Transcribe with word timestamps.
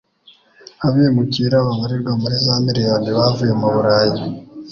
abimukira 0.87 1.57
babarirwa 1.67 2.11
muri 2.21 2.35
za 2.45 2.55
miriyoni 2.65 3.09
bavuye 3.17 3.53
mu 3.61 3.67
Burayi 3.75 4.21